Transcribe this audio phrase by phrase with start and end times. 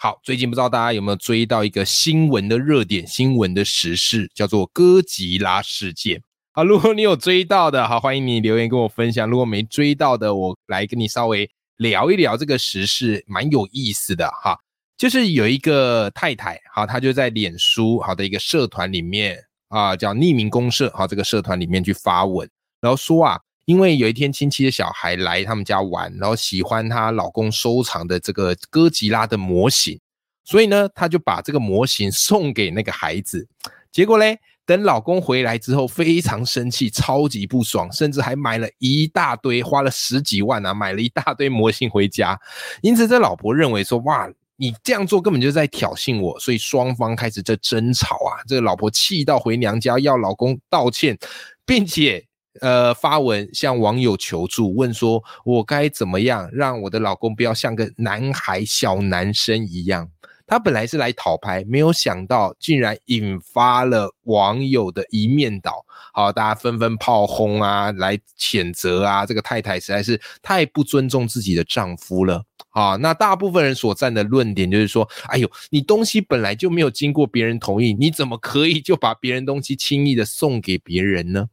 [0.00, 6.22] 好，最近不知道大家有没有追到一个新闻的热点新闻的时事，叫做哥吉拉事件。
[6.52, 14.56] 好，如果你有追到的，好，欢迎你留言跟我分享；如果没追到的，我来跟你稍微聊一聊这个时事，蛮有意思的哈。
[14.96, 22.48] 就是有一个太太，好，她就在脸书好的一个社团里面啊，叫匿名公社，好，这个社团里面去发文，
[22.80, 23.40] 然后说啊。
[23.68, 30.00] 因为有一天亲戚的小孩来他们家玩，然后喜欢她老公收藏的这个哥吉拉的模型，
[30.42, 33.46] 所以呢，她就把这个模型送给那个孩子。
[33.92, 42.40] 结果嘞，等老公回来之后，非常生气，超级不爽，甚至还买了一大堆，花了十几万啊，买了一大堆模型回家。
[42.80, 48.40] 因此，这老婆认为说，哇，你这样做根本就在挑衅我，所以双方开始这争吵啊。
[48.46, 51.18] 这个老婆气到回娘家要老公道歉，
[51.66, 52.24] 并且。
[52.60, 60.08] 呃，发文向网友求助，问说：“我该怎么样让我的老公不要像个男孩、小男生一样？”
[60.46, 65.84] 他本来是来讨拍，没有想到竟然引发了网友的一面倒。
[66.14, 72.42] 好，大家纷纷炮轰啊，来谴责啊，这个太太实在是太不尊重自己的丈夫了。
[72.70, 81.46] 啊，那大部分人所站的论点就是说：“哎呦，你东西本来就没有经过别人同意，你怎么可以就把别人东西轻易的送给别人呢？”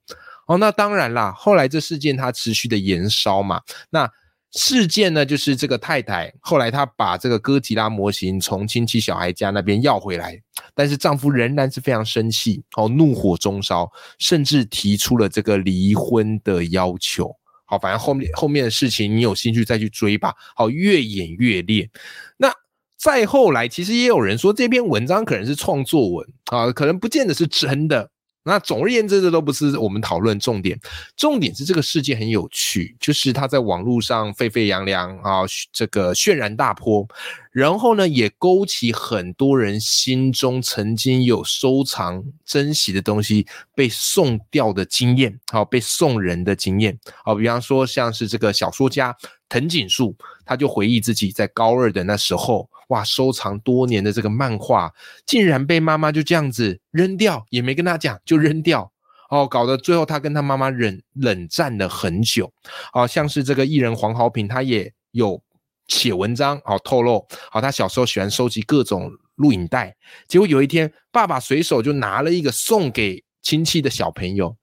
[0.46, 1.34] 哦，那当然啦。
[1.38, 4.10] 后来这事件它持续的延烧嘛，那
[4.52, 10.40] 事件呢，就是这个太太后来她把这个哥吉拉模型从亲戚小孩家那边要回来，
[10.74, 17.36] 但是丈夫仍然是非常生气，哦，怒火中烧，甚至提出了这个离婚的要求。
[17.66, 20.34] 好，反正后面后面的事情你有兴趣再去追吧。
[20.56, 21.90] 好，越演越烈。
[22.38, 22.54] 那
[22.96, 28.10] 再后来，其实也有人说这篇文章可能是创作文啊，可能不见得是真的。
[28.46, 30.80] 那总而言之，这都不是我们讨论重点。
[31.18, 35.42] 重点是这个事件很有趣，就是它在网络上沸沸扬扬啊，
[35.72, 37.08] 这个渲染大波，
[37.52, 46.98] 然后呢，也勾起很多人心中曾经有收藏、珍惜的东西被送掉的经验，好，被送人的经验。
[47.24, 49.16] 好，比方说像是这个小说家
[49.56, 52.70] 藤井树，他就回忆自己在高二的那时候。
[52.90, 53.04] 哇！
[53.04, 54.94] 收藏多年的这个漫画，
[55.26, 58.92] 竟然被妈妈就这样子扔掉，也没跟他讲就扔掉
[59.32, 62.54] 哦，搞得最后他跟他妈妈冷冷战了很久。
[62.94, 65.42] 哦像是这个艺人黄豪平，他也有
[65.88, 69.96] 写文章，好透露，好他小时候喜欢收集各种录影带，
[70.28, 74.56] 结果有一天爸爸随手就拿了一个送给亲戚的小朋友。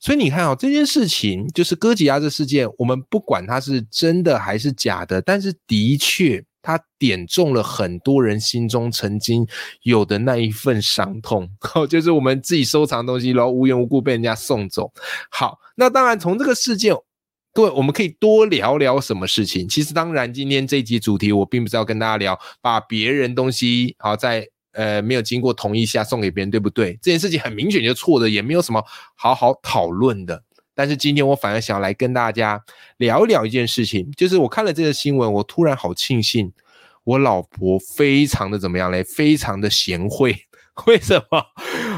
[0.00, 6.44] 所以你看哦，这件事情就是哥吉拉这事件，我们不管它是真的还是假的，但是的确。
[6.60, 9.46] 它点中了很多人心中曾经
[9.82, 11.48] 有的那一份伤痛，
[11.88, 14.92] 就是我们自己收藏东西，然后无缘无故被人家送走。
[15.30, 16.94] 好，那当然从这个事件，
[17.54, 19.66] 各位我们可以多聊聊什么事情。
[19.66, 26.98] 其实当然，今天这一集主题我并不是要跟大家聊把别人东西好在呃没有经过同意下送给别人，对不对？
[27.02, 28.82] 这件事情很明显就错的，也没有什么
[29.14, 30.42] 好好讨论的。
[30.74, 32.62] 但是今天我反而想要来跟大家
[32.98, 36.52] 聊聊一件事情，就是我看了这个新闻，我突然好庆幸，
[37.02, 39.02] 我老婆非常的怎么样嘞？
[39.02, 40.36] 非常的贤惠。
[40.86, 41.44] 为什么？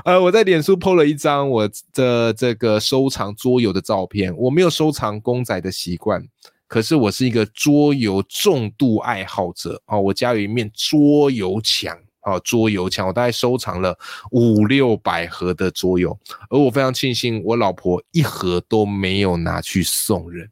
[0.06, 4.34] 呃，我在脸书 po 了一张我的这个收藏桌游的照片。
[4.34, 6.26] 我没有收藏公仔的习惯，
[6.66, 10.00] 可是我是一个桌游重度爱好者哦。
[10.00, 11.94] 我家有一面桌游墙。
[12.20, 13.98] 啊，桌游墙我大概收藏了
[14.30, 20.48] 五六百盒的桌游，而我非常庆幸，我老婆一盒都没有拿去送人。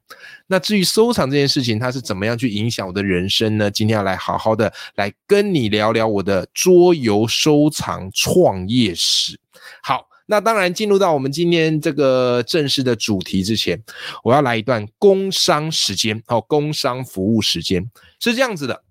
[0.47, 3.71] 那至于收藏这件事情，它是怎么样去影响我的人生呢？
[3.71, 9.39] 今天要来好好的来跟你聊聊我的桌游收藏创业史。
[9.83, 13.79] 好，那当然进入到我们今天这个正式的主题之前，
[14.25, 17.85] 我要来一段工商时间，好，工商服务时间
[18.19, 18.85] 是这样子的。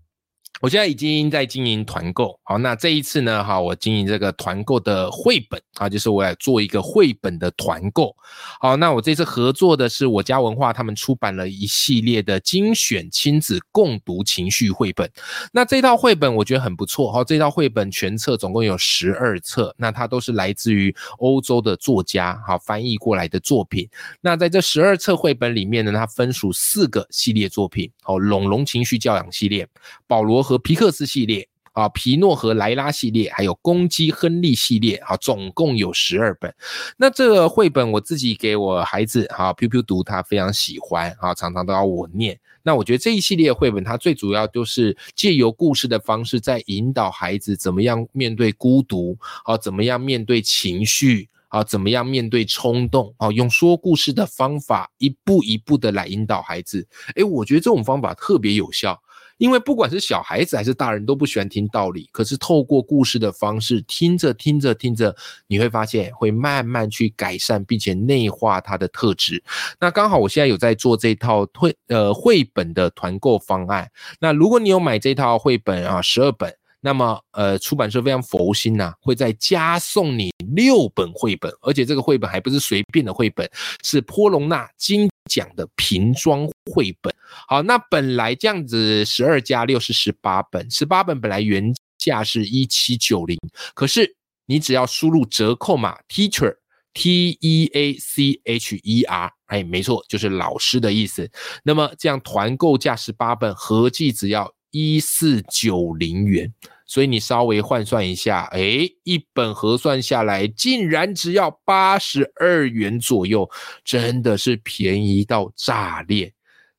[0.60, 8.16] 我现在已经在经营团购，好，那这一次呢，哈，我经营这个团购的绘本啊，就是我要做一个绘本的团购，
[8.60, 15.08] 好，那我这次合作的是我家文化，他们出版了一系列的精选亲子共读情绪绘本，
[15.52, 23.88] 那这套绘本我觉得很不错，哈，这套绘本全册总共有十二册，那它都是来自于欧洲的作家，哈，翻译过来的作品，
[24.22, 29.68] 那在这十二册绘本里面呢，它分属四个系列作品，哦，龙龙情绪教养系列，
[30.08, 30.47] 保罗。
[30.48, 36.56] 和皮克斯系列，啊，皮诺和莱拉系列，还有公鸡亨利系列，啊，总共有十二本。
[36.96, 42.40] 那这个绘本我自己给我孩子啊，P P 读，他非常喜欢啊，常常都要我念。
[42.64, 56.88] 那我觉得这一系列绘本，它最主要就是借由故事的方式，在引导孩子怎么样面对孤独，啊，怎么样面对情绪，啊，怎么样面对冲动，啊，用说故事的方法，一步一步的来引导孩子。
[57.16, 58.98] 诶，我觉得这种方法特别有效。
[59.38, 62.10] 因为不管是小孩子还是大人，都不喜欢听道理。
[62.12, 65.16] 可是透过故事的方式，听着听着听着，
[65.48, 69.44] 你会发现会慢慢去改善，并且内化它的特质。
[69.80, 73.90] 那刚好我现在有在做这套绘呃绘本的团购方案。
[74.20, 76.54] 那如果你有买这套绘本啊，十二本。
[76.80, 83.50] 那么，呃，出版社非常佛心呐，会再加送你六本绘本，而且这个绘本还不是随便的绘本，
[83.84, 87.14] 是波隆纳金奖的瓶装绘本。
[87.48, 93.38] 好，那本来这样子十二加六是十八本，十八本本来原价是一七九零，
[93.76, 94.16] 可是
[94.46, 96.56] 你只要输入折扣码 teacher
[96.94, 101.30] T E A C H E R，哎，没错，就是老师的意思。
[101.64, 104.52] 那么这样团购价十八本，合计只要。
[104.72, 106.54] 一四九零元，
[106.88, 113.48] 所以你稍微换算一下，哎，一本核算下来竟然只要八十二元左右，
[113.84, 116.34] 真的是便宜到炸裂。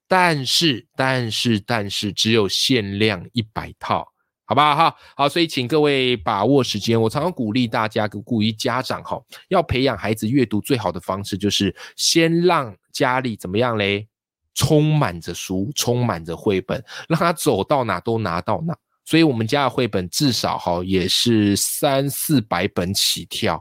[0.09, 4.09] 但是，但是，但是，只有限量一百套，
[4.47, 4.75] 好不好？
[4.75, 6.99] 哈，好，所以请各位把握时间。
[6.99, 14.09] 我常常鼓励大家，鼓励家长，哈，要培养孩子阅读最好的方式就是先让家里怎么样嘞？
[14.55, 18.75] 充满着书，充满着绘本，让他走到哪都拿到哪。
[19.09, 23.59] 所以，我们家的绘本至少哈也是三四百本起跳。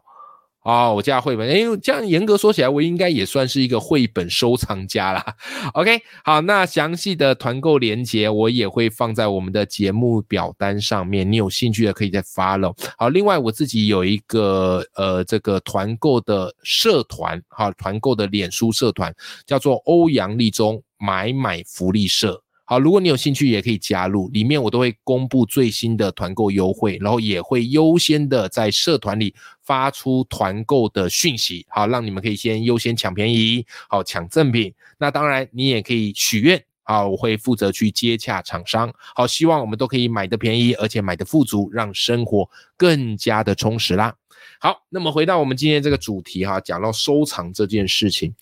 [0.64, 5.26] 哦，我家的绘本，哎，这样严格说起来，我应该也算是一个绘本收藏家啦。
[5.74, 12.78] OK，好，那详细的团购链接我也会放在我们的节目表单上面，你有兴趣的可以再 follow。
[12.98, 19.16] 好，另外我自己有一个呃这个团购的社团，哈，团购的脸书社团
[19.46, 22.44] 叫做欧阳立中买买福利社。
[22.70, 29.34] 好，如果你有兴趣，也可以加入，里面我都会公布最新的团购优惠，然后也会优先的在社团里
[29.64, 34.74] 发出团购的讯息，好，让你们可以先优先抢便宜，好抢赠品。
[34.98, 44.14] 那当然，你也可以许愿，好，我会负责去接洽厂商，好，希望我们都可以买的便宜，而且买的富足，让生活更加的充实啦。
[44.60, 48.36] 好，那么回到我们今天这个主题哈，讲到收藏这件事情，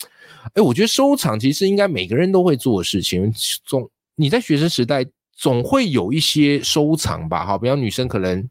[0.55, 3.31] 哎，我觉得收藏其实应该每个人都会做的事情，
[3.63, 3.87] 总。
[4.15, 8.49] 你在学生时代总会有一些收藏吧，哈，比方女生可能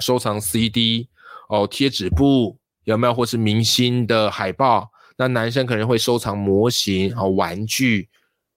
[0.00, 1.08] 收藏 CD
[1.48, 4.90] 哦，贴纸布有没有，或是明星的海报？
[5.16, 8.08] 那男生可能会收藏模型和玩具。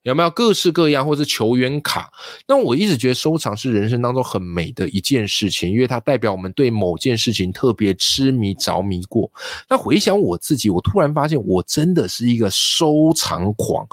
[0.03, 2.11] 有没有各式各样，或是球员卡？
[2.47, 9.31] 那我一直觉得收藏是人生当中很美的一件事情，因为它代表我们对某件事情特别痴迷着迷过。
[9.69, 13.87] 那回想我自己，我突然发现我真的是一个收藏狂，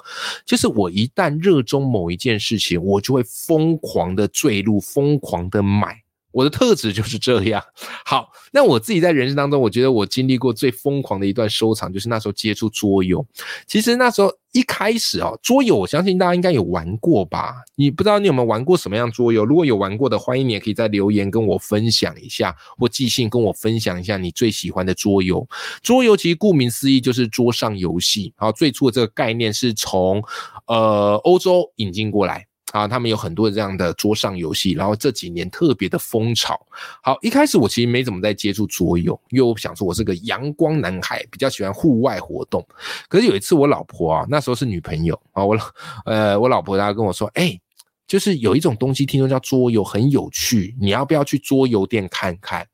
[0.45, 5.97] 就是我一旦热衷某一件事情，我就会疯狂的坠入，疯狂的买。
[6.33, 7.61] 我的特质就是这样。
[8.05, 13.27] 好，那我自己在人生当中，我觉得我经历过最疯狂的一段收藏，就是那时候接触桌游。
[13.67, 17.63] 其实那时候一开始哦，桌游我相信大家应该有玩过吧？
[17.77, 19.45] 你不知道你有没有玩过什么样桌游？
[19.45, 25.47] 如果有玩过的，欢迎你也可以在留言跟我分享一下，或寄信跟我分享一下你最喜欢的桌游。
[25.83, 28.35] 桌游其实顾名思义就是桌上游戏。
[28.37, 30.23] 然后，最初的这个概念是从
[30.67, 32.47] 呃欧洲引进过来。
[32.73, 36.61] 啊，他们有很多这样的桌上游戏，然后这几年特别的风潮。
[37.03, 42.65] 好，一开始我其实没怎么在接触桌游，因为我想说我是个阳光男孩，比较喜欢户外活动。
[43.09, 45.57] 可是有一次我老婆啊，那时候是女朋友啊，我
[46.05, 47.59] 呃我老婆她跟我说，哎，
[48.07, 52.65] 就是有一种东西听说叫桌游很有趣，你要不要去桌游店看看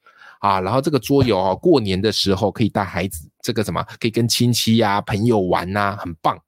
[0.41, 0.61] 啊？
[0.61, 6.39] 然后这个桌游啊，过年的时候可以带孩子，这个什么可以跟亲戚呀朋友玩呐，很棒，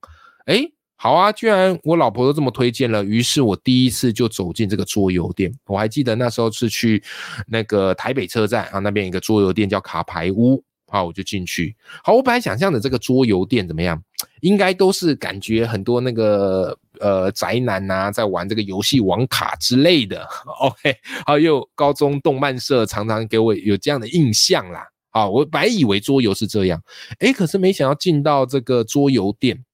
[0.45, 0.71] 哎。
[1.00, 5.49] 好啊，居然我老婆都这么推荐了，于是我第一次就走进这个桌游店。
[5.67, 7.00] 我还记得那时候是去
[7.47, 11.76] 那个台北车站啊，那边一个桌游店叫卡牌屋，好，我就进去。
[12.02, 14.02] 好，我本来想象的这个桌游店怎么样，
[14.40, 20.26] 应该都是感觉很多那个呃宅男呐在玩这个游戏网卡之类的。
[20.61, 24.85] OK，好，又高中动漫社常常给我有这样的印象啦。
[25.11, 26.83] 好，我本来以为桌游是这样，
[27.21, 29.64] 诶，可是没想到进到这个桌游店。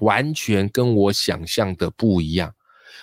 [0.00, 2.52] 完全跟我想象的不一样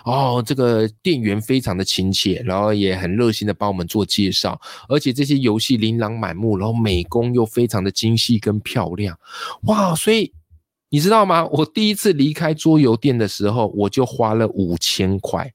[0.04, 0.44] 哦！
[0.46, 4.60] 这个店员非常的亲切，然后也很热心的帮我们做介绍，
[4.90, 9.18] 而且这些游戏琳琅满目，然后美工又非常的精细跟漂亮，
[9.64, 9.96] 哇！
[9.96, 10.34] 所以
[10.90, 11.46] 你知道吗？
[11.48, 15.52] 我第一次离开桌游店的时候，我就花了五千块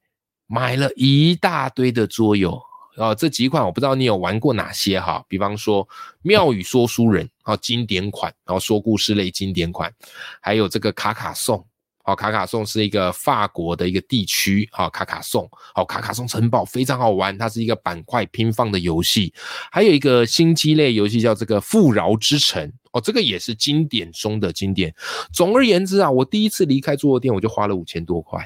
[0.46, 2.60] 买了一大堆的桌游。
[2.96, 5.88] 啊，这几款我不知道你有玩过哪些哈，比方说
[6.22, 9.92] 妙语说书人啊，经典款，然后说故事类经典款，
[10.40, 11.64] 还有这个卡卡颂。
[12.02, 14.66] 好，卡卡颂是一个法国的一个地区。
[14.72, 19.32] 好，卡卡颂，好，卡卡颂城堡非常好玩，它是一个板块拼放的游戏。
[19.70, 22.72] 还有一个新机类游戏叫这个富饶之城。
[22.92, 24.92] 哦，这个也是经典中的经典。
[25.32, 28.44] 总而言之啊，我第一次离开桌游店，我就花了五千多块。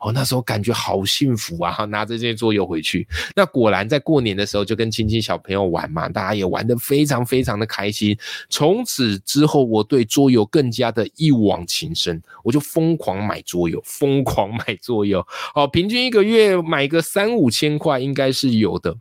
[0.00, 1.84] 哦，那时候感觉好幸福啊！
[1.84, 8.16] 拿着这些桌游回去，那果然在过年的时候就跟亲戚小朋友玩嘛，大家也玩得非常非常的开心。
[8.48, 15.24] 从此之后，我对桌游更加的一往情深，我就疯狂买桌游，疯狂买桌游。
[15.54, 18.96] 哦，平均一个月买个三五千块应该是有的。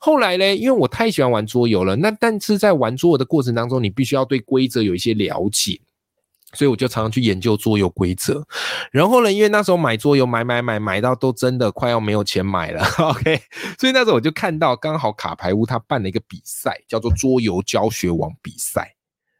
[0.00, 5.80] 后来呢，因为我太喜欢玩桌游了，那但是在玩桌游的过程当中，你必须要对规则有一些了解。
[6.54, 8.42] 所以我就常常去研究桌游规则，
[8.90, 13.40] 然后呢，因为那时候买桌游买买买买到都真的快要没有钱买了，OK，
[13.78, 18.94] 所以那时候我就看到刚好卡牌屋他办了一个比赛，叫做桌游教学网比赛。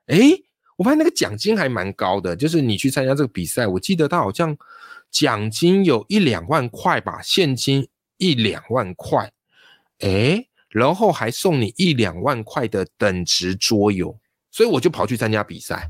[0.09, 0.43] 诶，
[0.77, 4.57] 我发现那个奖金还蛮高的，就是你去参加这个比赛，我记得他好像
[5.11, 9.33] 奖金有一两万块吧，现金一两万块，
[10.01, 14.19] 诶，然后还送你一两万块的等值桌游，
[14.51, 15.89] 所以我就跑去参加比赛。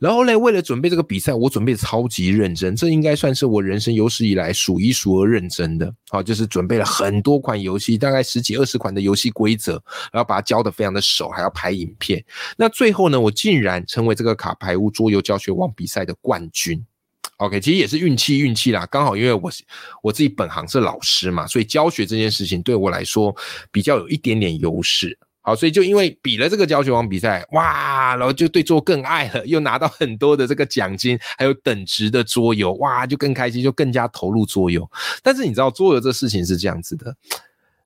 [0.00, 5.92] 然后呢，为了准备这个比赛，我准备超级认真，这应该算是我人生有史以来数一数二认真的。
[6.08, 9.72] 好，就是准备了很多款游戏，大概十几二十款的游戏规则，
[10.12, 12.24] 然后把它教的非常的熟，还要拍影片。
[12.56, 16.84] 那最后呢，我竟然成为这个卡牌屋桌游教学网比赛的冠军。
[17.38, 19.50] OK，其实也是运气运气啦，刚好因为我
[20.04, 23.34] 我自己本行是老师嘛，所以教学这件事情对我来说
[23.72, 25.18] 比较有一点点优势。
[25.46, 34.90] 好，所以就因为比了这个教学王比赛，哇，然后就对桌更爱了，又拿到很多的这个奖金，还有等值的桌游，哇，就更开心，就更加投入桌游。
[35.22, 37.14] 但是你知道桌游这事情是这样子的，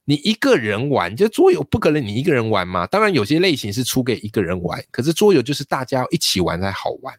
[0.04, 2.86] 你一个人玩，就桌游不可能你一个人玩嘛。
[2.86, 7.12] 当然有些类型是出给一个人玩，可是桌游就是大家要一起玩才好玩。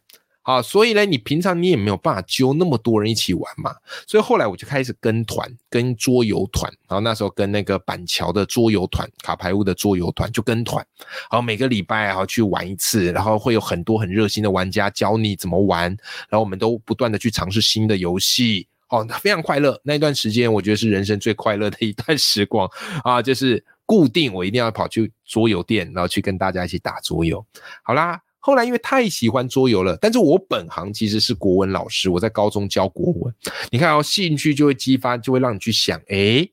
[0.43, 3.75] 啊，所以呢，你平常你也没有办法揪那么多人一起玩嘛，
[4.07, 10.83] 所以后来我就开始跟团，跟桌游团，然后那时候跟那个板桥的桌游团、卡牌屋的桌游团就跟团，
[11.29, 15.83] 然后每个礼拜然后去玩一次，然后会有很多很热心的玩家教你怎么玩，
[16.29, 19.79] 然后我们都不断的去尝试新的游戏，哦，非常快乐。
[19.83, 22.67] 那一段时间我觉得是人生最快乐的一段时光
[23.03, 27.45] 啊，就是固定我一定要跑去桌游店，然后去跟大家一起打桌游。
[27.83, 28.19] 好啦。
[28.41, 33.33] 后来因为太喜欢桌游了，但是我本行其实是国文老师，我在高中教国文。
[33.69, 36.47] 你看哦，兴趣就会激发，就会让你去想，哎，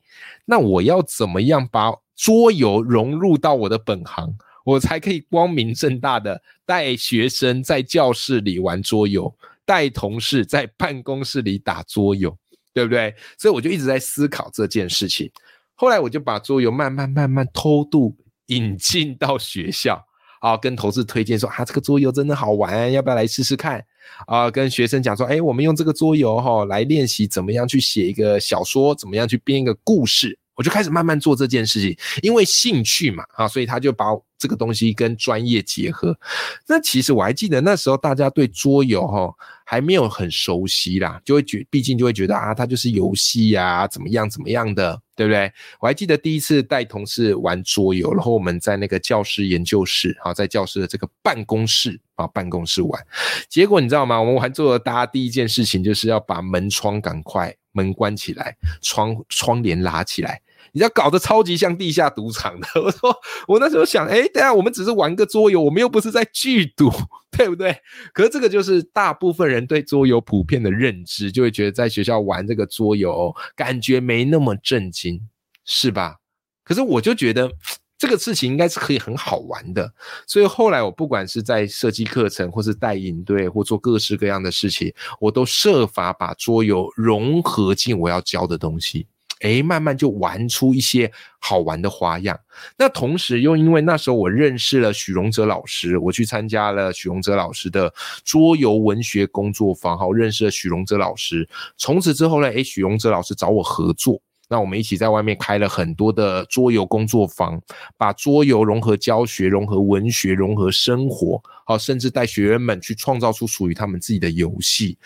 [0.44, 9.32] 那我要怎么样把桌游融入到我的本行，我才可以光明正大的带学生在教室里玩桌游，
[9.64, 12.36] 带同事在办公室里打桌游，
[12.72, 13.14] 对不对？
[13.38, 15.30] 所以我就一直在思考这件事情。
[15.74, 18.16] 后来我就把桌游慢慢慢慢偷渡
[18.46, 20.05] 引进到学校。
[20.46, 23.84] 啊，跟同事推荐说啊，这个桌游真的好玩，要不要来试试看？
[24.28, 30.38] 啊，跟学生讲说，哎，我们用这个桌游哈来练习怎么样去写一个小说，怎么样去编一个故事。
[30.56, 34.06] 我就开始慢慢做这件事情，因为兴趣嘛，啊，所以他就把
[34.38, 36.18] 这个东西跟专业结合。
[36.66, 39.32] 那其实我还记得那时候大家对桌游哈
[39.64, 45.00] 还没有很熟悉啦，就会觉，毕竟就会觉得啊，它就是游戏呀，怎么样怎么样的。
[45.16, 45.50] 对不对？
[45.80, 53.02] 我还记得第一次带同事玩桌游，然后我们在那个教室研究室，啊，在教室的这个办公室啊，办公室玩。
[53.48, 54.20] 结果你知道吗？
[54.20, 60.38] 我们玩桌游，大家第一件事情就是要把门窗赶快门关起来，窗窗帘拉起来。
[60.76, 63.16] 你要搞得超级像地下赌场的， 我说
[63.48, 66.92] 我那时候想，哎，等下我们只是玩个桌游，我们又不是在剧赌，
[67.30, 67.74] 对不对？
[68.12, 75.18] 可是这个就是大部分人对桌游普遍的认知，就会觉得在学校玩这个桌游，感觉没那么震惊，
[75.64, 76.16] 是吧？
[76.62, 77.50] 可是我就觉得
[77.96, 79.90] 这个事情应该是可以很好玩的，
[80.26, 89.06] 所以后来我不管是在设计课程，或是带营队，或做各式各样的事情，我都设法把桌游融合进我要教的东西。
[89.40, 92.38] 哎，慢慢就玩出一些好玩的花样。
[92.78, 97.92] 那同时又因为那时候我认识了许荣哲老师，我去参加了许荣哲老师的
[98.24, 101.48] 桌游文学工作坊，好认识了许荣哲老师。
[101.76, 104.20] 从此之后呢，哎，许荣哲老师找我合作。
[104.48, 107.60] 那我们一起在外面开了很多的桌游工作坊，
[107.98, 114.96] 把桌游融合教学、融合文学、融合生活，好，甚至带学员们去创造出属于他们自己的游戏，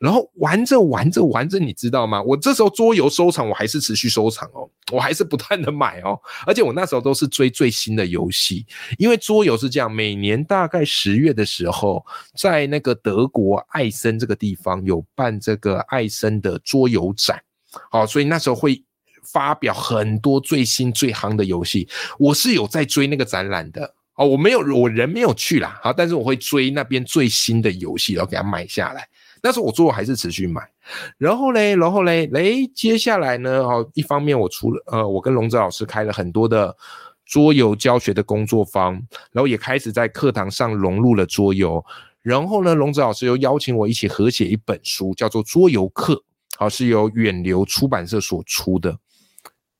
[0.00, 2.20] 然后玩着玩着玩着，你知道吗？
[2.22, 8.66] 我这时候桌游收藏，我还是持续收藏哦，我还是不断的买哦，而且我那时候都是追最新的游戏，
[8.98, 12.04] 因为桌游是这样，每年大概十月的时候，
[12.36, 17.40] 在那个德国艾森这个地方有办这个艾森的桌游展，
[17.92, 18.82] 好，所以那时候会。
[19.32, 21.88] 发表很多最新最夯的游戏。
[22.18, 29.08] 我是有在追那个展览的哦，我没有，我人没有去啦，好，但是我会追那边最新的游戏，然后给它买下来。
[29.40, 30.60] 但是我做还是持续买。
[31.16, 36.76] 然后嘞，然后嘞，嘞，接下来呢，哦，一方面我除了呃，我跟龙泽老师开了很多的
[37.24, 38.94] 桌游教学的工作坊，
[39.30, 41.84] 然后也开始在课堂上融入了桌游。
[42.20, 46.14] 然后呢，龙泽老师又邀请我一起合写一本书，叫做《桌游课》，
[46.56, 48.98] 好，是由远流出版社所出的。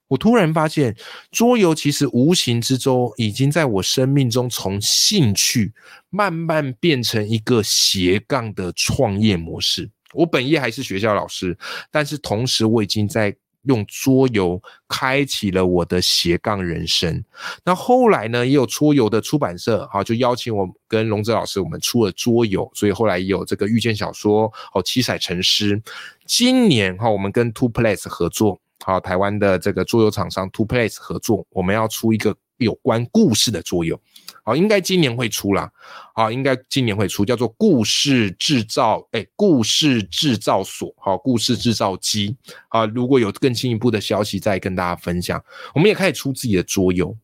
[0.09, 0.97] 我突然发现，
[1.31, 5.73] 桌游其实无形之中已经在我生命中从兴趣
[6.11, 9.89] 慢慢变成一个斜杠的创业模式。
[10.15, 11.57] 我本业还是学校老师，
[11.91, 13.37] 但是同时我已经在。
[13.65, 17.23] 用桌游开启了我的斜杠人生。
[17.65, 25.83] 那后来呢，也有桌游的出版社，哈，就邀请我跟龙泽老师，我们出了桌游，所以后来也有这个遇见小说，哦，七彩成诗。
[26.25, 34.01] 今年哈，我们跟 Two Place 合作，好，台湾的这个桌游厂商 Two Place 合作，我们要出一个有关故事的桌游。
[34.45, 35.71] 好，应该今年会出啦。
[36.15, 42.35] 好，应该今年会出，叫做故事制造，哎，故事制造所，好，故事制造机，
[42.69, 45.43] 啊，如果有更进一步的消息，再跟大家分享。
[45.75, 47.15] 我们也开始出自己的桌游，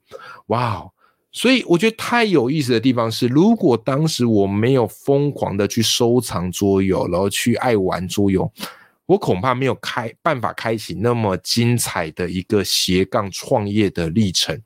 [0.48, 0.84] 哇，
[1.32, 8.52] 所以我觉得太有意思的地方是，如果当时我没有疯狂的去收藏桌游，然后去爱玩桌游。
[9.06, 14.58] 我恐怕没有开办法开启那么精彩的一个斜杠创业的历程。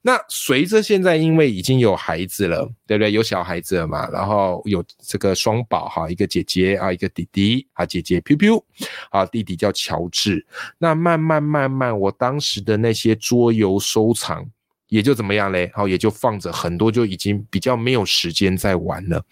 [0.00, 3.12] 那随着现在，因为已经有孩子了，对不对？
[3.12, 8.62] 有小孩子了嘛，然后有这个双宝哈，一个姐姐啊，一个弟弟啊，姐姐 Piu Piu
[9.10, 10.46] 啊，弟弟叫乔治。
[10.78, 14.48] 那慢慢慢慢，我当时的那些桌游收藏。
[14.88, 15.70] 也就怎么样嘞？
[15.74, 19.22] 好，也就放着很多，就已经比较没有时间在玩了。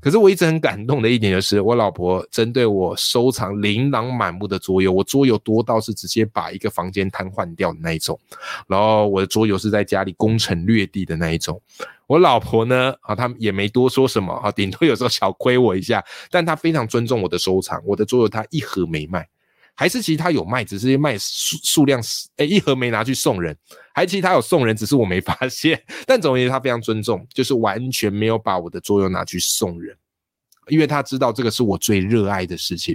[0.00, 8.18] 可是我一直很感动的一点就是，我老婆针对我收藏琳琅满目的桌游，我桌游多到是直接把一个房间瘫痪掉的那一种。
[8.68, 11.60] 然后我的桌游是在家里攻城略地的那一种。
[12.06, 19.28] 我老婆呢，啊，她也没多说什么，啊，顶多有时候小亏我一下，但她非常尊重我的收藏，我的桌游她一盒没卖。
[19.80, 21.98] 还是其实他有卖，只是卖数数量
[22.36, 23.56] 哎一盒没拿去送人，
[23.94, 25.82] 还其实他有送人，只是我没发现。
[26.06, 29.96] 但总而言之，他非常尊重，就是完全没有把我的桌游拿去送人，
[30.68, 32.94] 因为他知道这个是我最热爱的事情。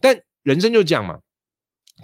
[0.00, 1.18] 但人生就这样嘛，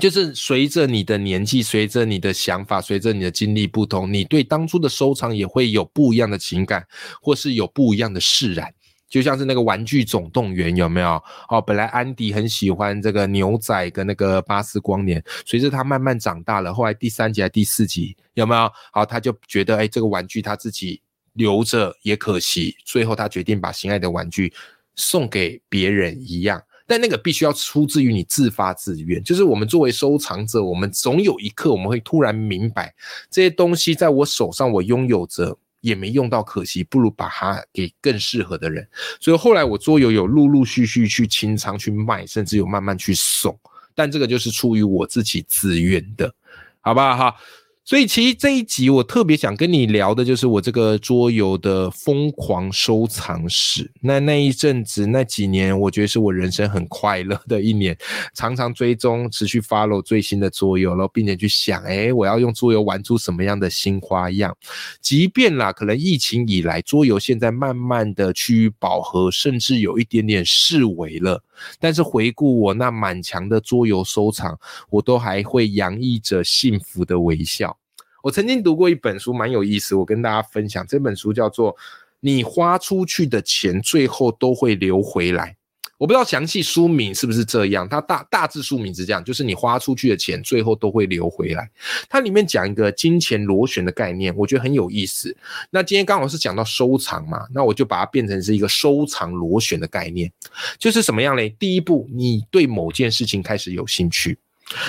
[0.00, 6.84] 就是随着你的年纪，随着你的想法，随着你的经历不同，你对当初的收藏也会有不一样的情感，
[7.22, 8.74] 或是有不一样的释然。
[9.10, 11.22] 就像是那个《玩具总动员》，有没有？
[11.48, 18.70] 哦，本来安迪很喜欢这个牛仔跟那个巴斯光年，随着他慢慢长大了，后来第三集还第四集，有没有？
[18.92, 24.52] 好，他就觉得，哎，这个玩具他自己留着也可惜，最后他决定把心爱的玩具
[24.94, 26.62] 送给别人一样。
[26.86, 32.94] 但那个必须要出自于你自发自愿，就是我们作为收藏者，我们总有一刻我们会突然明白，
[33.28, 35.58] 这些东西在我手上，我拥有着。
[35.80, 38.86] 也没用到，可惜，不如把它给更适合的人。
[39.20, 43.58] 所以后来我桌游有陆陆续续去清仓去卖，甚至有慢慢去送，
[43.94, 46.32] 但这个就是出于我自己自愿的，
[46.80, 47.16] 好不好？
[47.16, 47.36] 哈。
[47.82, 53.90] 所以其实这一集我特别想跟你聊的就是我这个桌游的疯狂收藏史。
[54.00, 57.96] 那那一阵子那几年，我觉得是我人生很快乐的一年，
[58.34, 64.56] 常常追踪、持续 follow 最新的桌游，然后并且去想，哎，我要用桌游玩出什么样的新花样。
[65.00, 71.42] 即便啦，可能疫情以来，桌游现在慢慢的趋于饱和，甚至有一点点式微了。
[71.80, 74.56] 但是回顾我那满墙的桌游收藏，
[74.90, 77.76] 我都还会洋溢着幸福的微笑。
[78.22, 80.87] 我曾经读过一本书，蛮有意思，我跟大家分享。
[80.87, 81.72] 这本书叫做
[82.20, 85.50] 《你花出去的钱最后都会流回来》。
[85.96, 91.70] 我不知道详细书名是不是这样，它大大致书名是这样，就是你花出去的钱最后都会流回来。
[92.09, 95.37] 它里面讲一个金钱螺旋的概念，我觉得很有意思。
[95.68, 100.33] 那今天刚好是讲到收藏嘛，那我就把它变成是一个收藏螺旋的概念，
[100.78, 101.50] 就是什么样嘞？
[101.59, 104.38] 第一步，你对某件事情开始有兴趣。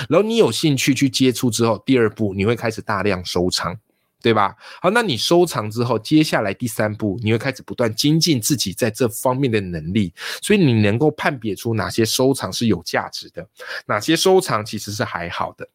[0.08, 3.76] 然后你有兴趣去接触之后，第二步你会开始大量收藏，
[4.22, 4.54] 对吧？
[4.80, 13.46] 好，那你收藏之后，接下来第三步你会开始不断精进自己在这方面的能力，所以你能够判别出哪些收藏是有价值的，
[13.86, 15.68] 哪些收藏其实是还好的，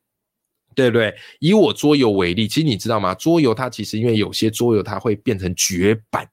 [0.73, 1.13] 对不对？
[1.39, 3.13] 以我桌游为例，其实你知道吗？
[3.13, 6.29] 桌游它其实因为有些桌游它会变成绝版，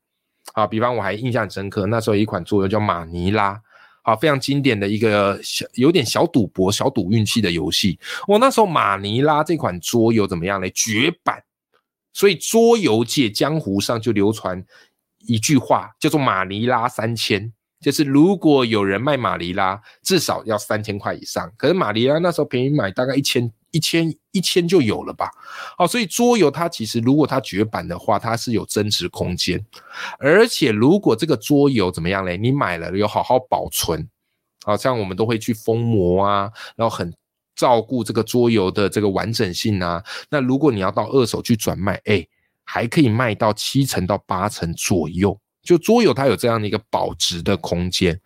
[0.53, 3.61] 啊，比方我还印象深刻，那时候有一款桌游叫马尼拉。
[4.05, 7.99] 啊，非常经典的一个小有点小赌博、小赌运气的游戏。
[8.29, 10.71] 我那时候马尼拉这款桌游怎么样嘞？
[10.71, 11.43] 绝版。
[12.13, 14.65] 所以桌游界江湖上就流传
[15.27, 21.53] 一句话，叫做“马尼拉三千”，就是如果有人卖马尼拉，至少要三千块以上。
[21.57, 25.29] 可是马尼拉那时候便宜买大概一千一千一千就有了吧？
[25.77, 29.61] 好，所以桌游它其实如果它绝版的话，它是有增值空间，
[30.21, 32.37] 而且如果这个桌游怎么样嘞？
[32.37, 34.09] 你买了有好好保存，
[34.65, 37.13] 好像我们都会去封膜啊，然后很
[37.57, 40.01] 照顾这个桌游的这个完整性啊。
[40.31, 42.25] 那如果你要到二手去转卖，哎，
[42.63, 48.21] 还可以卖到七成到八成左右，就桌游它有这样的一个保值的空间。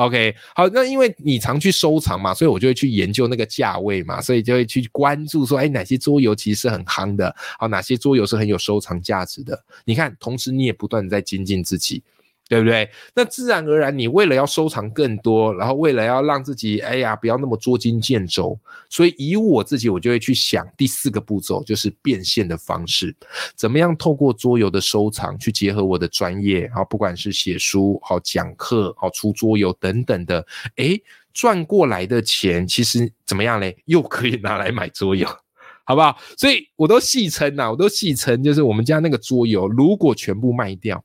[0.00, 9.62] OK，好，那因为你常去收藏嘛，所以我就会去研究那个价位嘛，所以就会去关注说，哎，哪些桌游其实是很夯的，好，哪些桌游是很有收藏价值的。
[9.84, 12.02] 你看，同时你也不断的在精进自己。
[12.50, 12.90] 对不对？
[13.14, 18.58] 那自然而然，你为了要收藏更多，然后为了要让自己，哎呀，不要那么捉襟见肘，
[18.88, 23.14] 所以以我自己，我就会去想第四个步骤，就是变现的方式，
[23.54, 30.98] 怎么样透过桌游的收藏去结合我的专业，好，不管是写书、好讲课、好出桌游等等的，哎，
[31.32, 33.76] 赚过来的钱其实怎么样嘞？
[33.84, 35.24] 又可以拿来买桌游，
[35.86, 36.18] 好不好？
[36.36, 41.00] 所以我都戏称呐，我都戏称，就是我们家那个桌游，如果全部卖掉。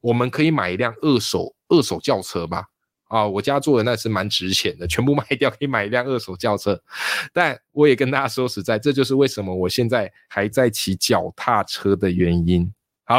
[0.00, 2.64] 我们可以买一辆二手二手轿车吧？
[3.08, 6.80] 啊，我家做的那是蛮值钱的，全部卖掉可以买一辆二手轿车。
[7.32, 12.72] 但我也跟大家说实在，这就是为什么我现在还在骑脚踏车的原因。
[13.04, 13.18] 好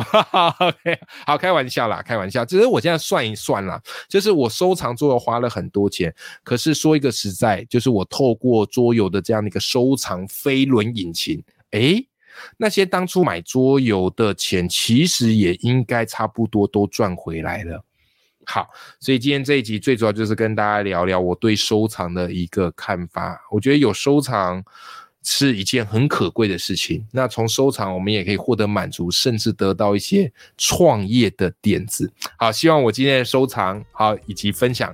[0.59, 2.45] ，OK，好，开玩笑啦，开玩笑。
[2.45, 6.15] 只是我现在算一算啦，就是我收藏桌游花了很多钱，
[6.45, 12.07] 可是说一个实在，就是我透过桌游的这样的一个收藏飞轮引擎，诶。
[12.57, 17.83] 那些当初买桌游的钱，其实也应该差不多都赚回来了。
[18.45, 18.67] 好，
[18.99, 23.39] 所以今天这一集最主要就是跟大家聊聊我对收藏的一个看法。
[23.51, 24.63] 我觉得有收藏
[25.23, 27.05] 是一件很可贵的事情。
[27.11, 32.11] 那从收藏，我们也可以获得满足，甚至得到一些创业的点子。
[32.35, 34.93] 好，希望我今天的收藏好以及分享。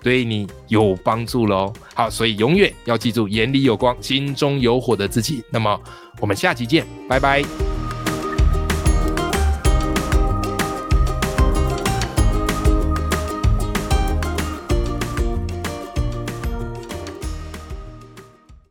[0.00, 1.72] 对你有帮助喽。
[1.94, 5.42] 好，所以永远要记住，眼里有光，心中有火的自己。
[5.50, 5.80] 那么，
[6.20, 7.73] 我们下期见，拜拜。